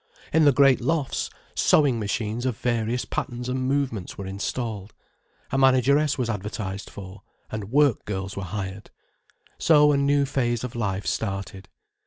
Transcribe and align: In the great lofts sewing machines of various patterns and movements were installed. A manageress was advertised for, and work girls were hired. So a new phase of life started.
In 0.33 0.45
the 0.45 0.51
great 0.51 0.81
lofts 0.81 1.29
sewing 1.53 1.99
machines 1.99 2.47
of 2.47 2.57
various 2.57 3.05
patterns 3.05 3.47
and 3.47 3.67
movements 3.67 4.17
were 4.17 4.25
installed. 4.25 4.95
A 5.51 5.59
manageress 5.59 6.17
was 6.17 6.27
advertised 6.27 6.89
for, 6.89 7.21
and 7.51 7.69
work 7.69 8.03
girls 8.05 8.35
were 8.35 8.41
hired. 8.41 8.89
So 9.59 9.91
a 9.91 9.97
new 9.97 10.25
phase 10.25 10.63
of 10.63 10.73
life 10.73 11.05
started. 11.05 11.69